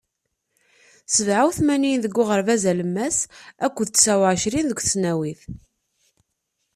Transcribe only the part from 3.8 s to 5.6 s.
tesεa u εecrin deg tesnawit.